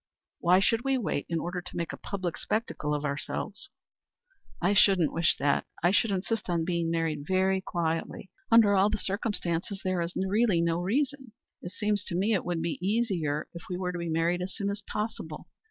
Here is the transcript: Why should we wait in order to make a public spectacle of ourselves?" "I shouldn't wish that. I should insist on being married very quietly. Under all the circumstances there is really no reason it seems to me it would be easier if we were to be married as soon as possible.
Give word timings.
Why 0.39 0.59
should 0.59 0.81
we 0.83 0.97
wait 0.97 1.27
in 1.29 1.37
order 1.39 1.61
to 1.61 1.77
make 1.77 1.93
a 1.93 1.95
public 1.95 2.35
spectacle 2.35 2.95
of 2.95 3.05
ourselves?" 3.05 3.69
"I 4.59 4.73
shouldn't 4.73 5.13
wish 5.13 5.37
that. 5.37 5.67
I 5.83 5.91
should 5.91 6.09
insist 6.09 6.49
on 6.49 6.65
being 6.65 6.89
married 6.89 7.23
very 7.27 7.61
quietly. 7.61 8.31
Under 8.49 8.73
all 8.73 8.89
the 8.89 8.97
circumstances 8.97 9.81
there 9.83 10.01
is 10.01 10.13
really 10.15 10.59
no 10.59 10.79
reason 10.81 11.33
it 11.61 11.73
seems 11.73 12.03
to 12.05 12.15
me 12.15 12.33
it 12.33 12.43
would 12.43 12.63
be 12.63 12.79
easier 12.83 13.47
if 13.53 13.61
we 13.69 13.77
were 13.77 13.91
to 13.91 13.99
be 13.99 14.09
married 14.09 14.41
as 14.41 14.55
soon 14.55 14.71
as 14.71 14.81
possible. 14.81 15.45